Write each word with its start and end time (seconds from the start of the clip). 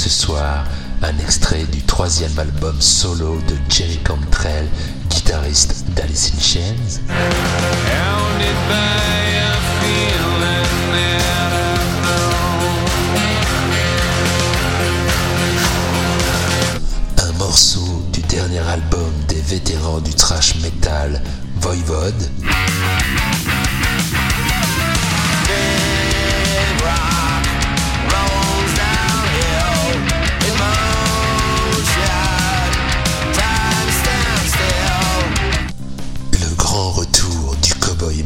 101. 0.00 0.06
Au 0.06 0.06
menu 0.06 0.08
ce 0.08 0.08
soir, 0.08 0.64
un 1.02 1.18
extrait 1.18 1.64
du 1.64 1.82
troisième 1.82 2.38
album 2.38 2.80
solo 2.80 3.38
de 3.48 3.56
Jerry 3.68 3.98
Cantrell, 3.98 4.66
guitariste 5.08 5.84
d'Alice 5.94 6.32
in 6.34 6.40
Chains. 6.40 7.00
Un 17.18 17.32
morceau 17.38 18.02
du 18.12 18.20
dernier 18.22 18.60
album 18.60 19.12
des 19.28 19.40
vétérans 19.40 20.00
du 20.00 20.14
thrash 20.14 20.54
metal, 20.62 21.20
Voivod. 21.60 22.14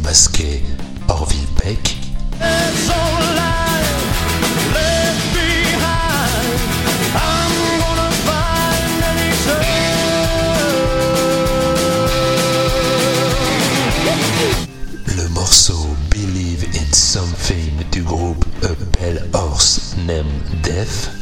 Masqué, 0.04 0.62
Orville 1.08 1.46
Peck. 1.56 1.96
Le 15.06 15.28
morceau 15.30 15.74
Believe 16.10 16.66
in 16.74 16.92
Something 16.92 17.72
du 17.90 18.02
groupe 18.02 18.44
A 18.62 18.68
Pale 18.98 19.26
Horse 19.32 19.96
Named 20.06 20.26
Death. 20.62 21.13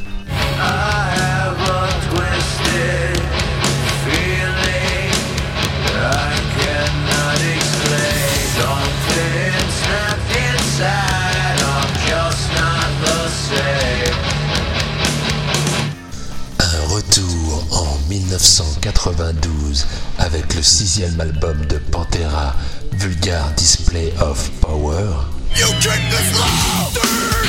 1992 18.84 19.86
avec 20.18 20.54
le 20.56 20.62
sixième 20.62 21.20
album 21.20 21.64
de 21.66 21.78
Pantera, 21.78 22.52
Vulgar 22.92 23.52
Display 23.52 24.12
of 24.20 24.50
Power. 24.60 25.06
You 25.54 25.66
keep 25.80 26.02
this 26.10 26.36
love, 26.36 26.98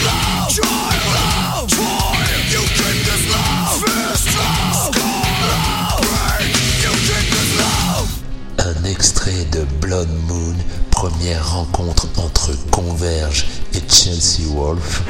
love, 0.05 0.49
joy, 0.49 0.63
love, 0.63 1.67
joy. 1.67 2.13
You 2.51 2.61
keep 2.77 3.03
this 3.03 3.25
love, 3.31 3.81
fist 3.81 4.37
love, 4.37 4.95
love, 4.95 6.01
break. 6.01 6.53
You 6.83 6.91
keep 7.01 7.25
this 7.31 7.57
love. 7.57 8.09
Un 8.59 8.83
extrait 8.85 9.45
de 9.51 9.63
Blood 9.81 10.09
Moon, 10.27 10.55
première 10.91 11.51
rencontre 11.51 12.07
entre 12.17 12.51
Converge 12.69 13.47
et 13.73 13.81
Chelsea 13.91 14.47
Wolf. 14.53 15.01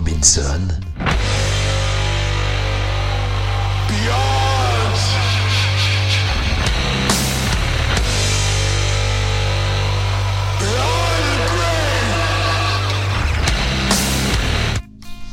Robinson. 0.00 0.60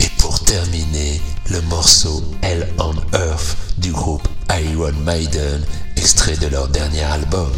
Et 0.01 0.09
pour 0.17 0.43
terminer, 0.43 1.21
le 1.49 1.61
morceau 1.61 2.21
Hell 2.41 2.67
on 2.77 2.93
Earth 3.13 3.55
du 3.77 3.93
groupe 3.93 4.27
Iron 4.51 4.91
Maiden, 5.05 5.63
extrait 5.95 6.35
de 6.35 6.47
leur 6.47 6.67
dernier 6.67 7.03
album. 7.03 7.53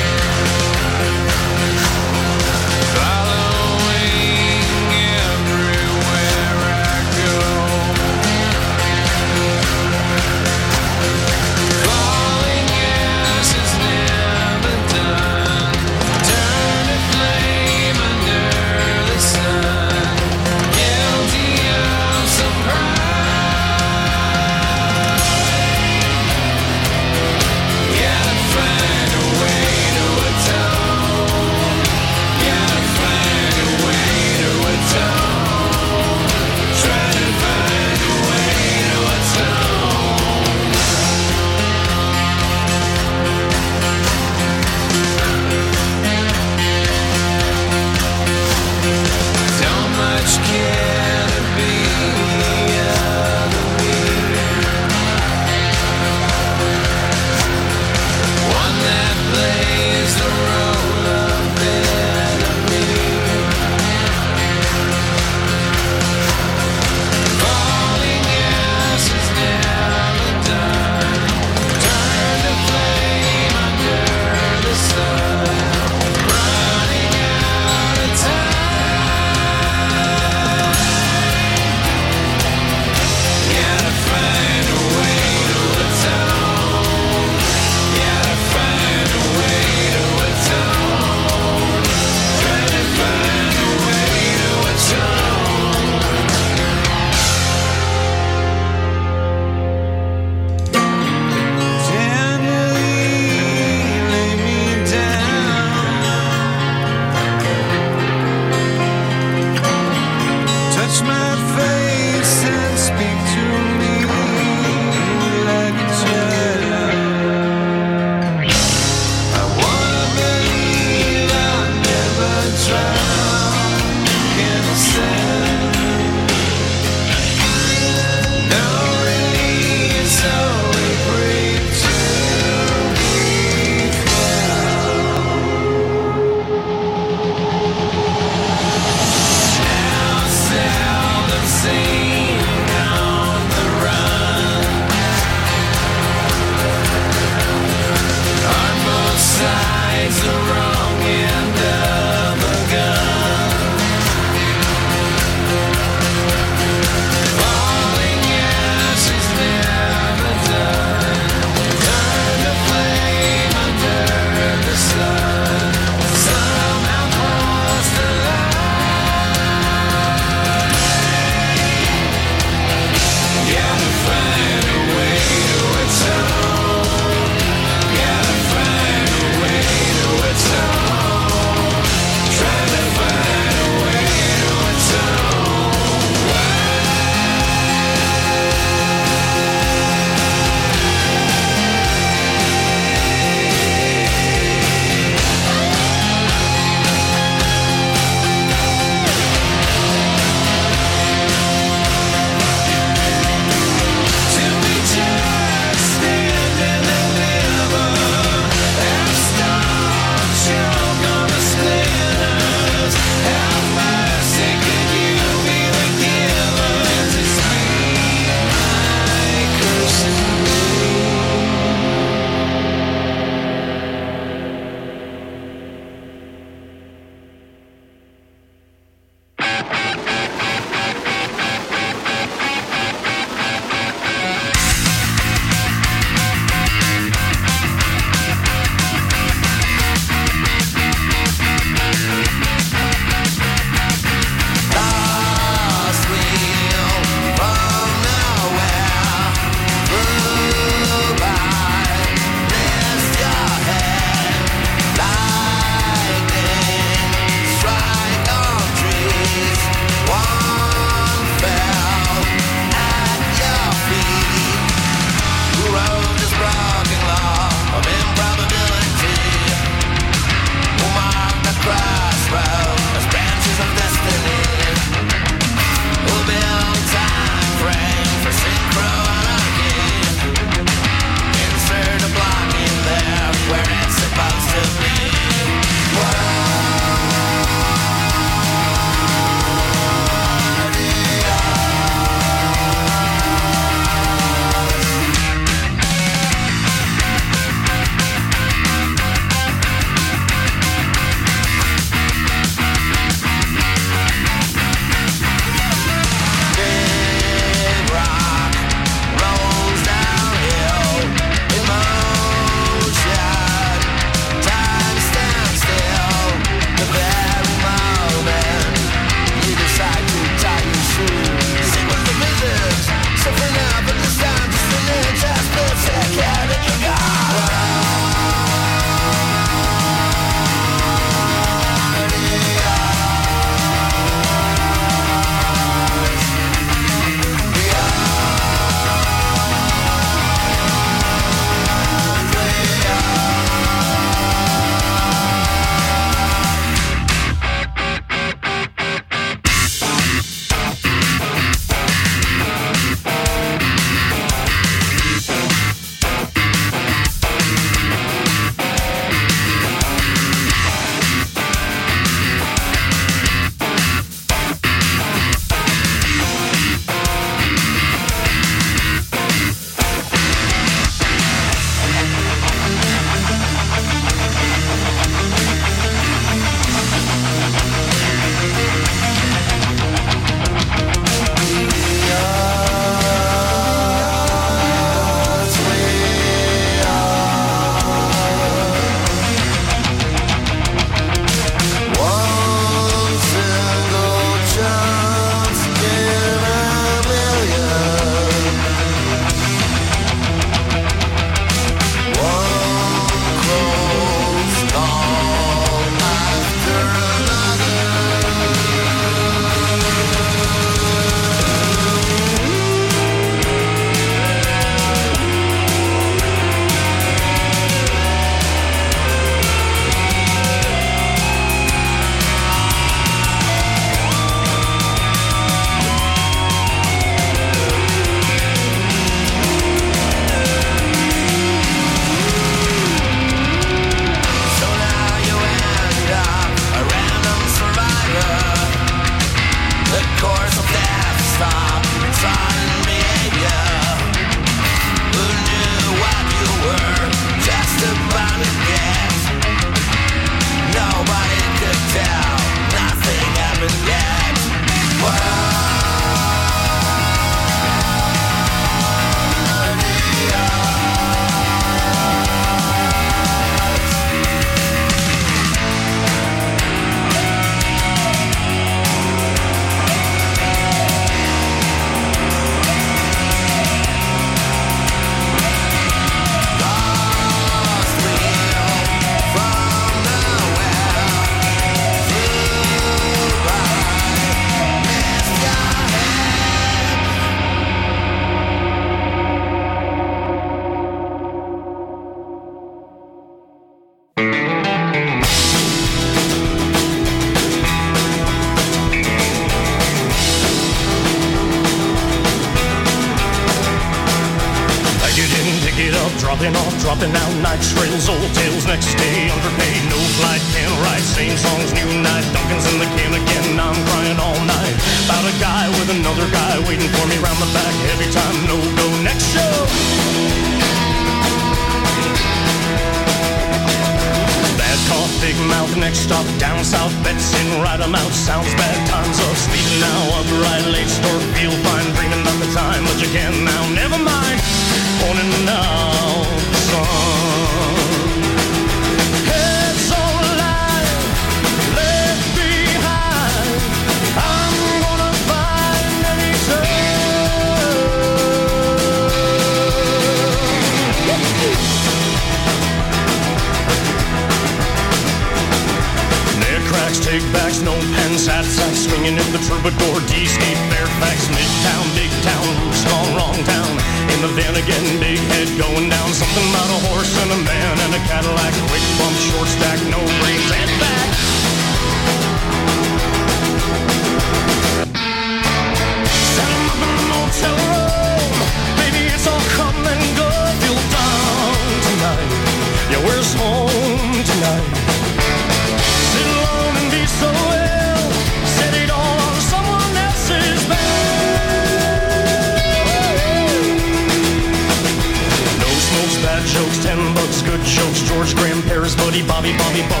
George 598.26 598.38
Graham, 598.42 598.62
Paris, 598.62 598.96
Buddy, 598.96 599.22
Bobby, 599.22 599.56
Bobby, 599.56 599.82
Bo. 599.82 600.00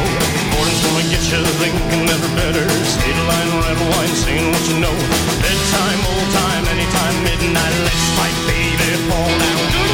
Morning's 0.50 0.82
gonna 0.82 1.06
get 1.14 1.22
you 1.30 1.46
thinking 1.62 2.06
never 2.06 2.26
better. 2.34 2.68
State 2.84 3.14
line, 3.14 3.50
red 3.62 3.78
wine, 3.78 4.14
saying 4.16 4.50
what 4.50 4.68
you 4.68 4.80
know. 4.80 4.96
Bedtime, 5.38 6.00
old 6.10 6.32
time, 6.34 6.64
anytime, 6.66 7.22
midnight. 7.22 7.74
Let's 7.86 8.06
fight, 8.18 8.34
baby, 8.48 8.98
fall 9.06 9.30
down. 9.38 9.85